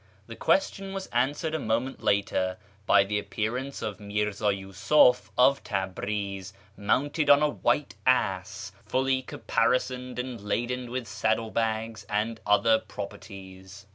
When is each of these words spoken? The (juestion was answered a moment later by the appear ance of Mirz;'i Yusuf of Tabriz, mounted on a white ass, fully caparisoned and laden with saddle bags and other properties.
The 0.25 0.35
(juestion 0.35 0.95
was 0.95 1.05
answered 1.13 1.53
a 1.53 1.59
moment 1.59 2.01
later 2.01 2.57
by 2.87 3.03
the 3.03 3.19
appear 3.19 3.55
ance 3.55 3.83
of 3.83 3.99
Mirz;'i 3.99 4.49
Yusuf 4.57 5.29
of 5.37 5.63
Tabriz, 5.63 6.53
mounted 6.75 7.29
on 7.29 7.43
a 7.43 7.49
white 7.49 7.93
ass, 8.07 8.71
fully 8.83 9.21
caparisoned 9.21 10.17
and 10.17 10.41
laden 10.41 10.89
with 10.89 11.07
saddle 11.07 11.51
bags 11.51 12.07
and 12.09 12.39
other 12.47 12.79
properties. 12.79 13.85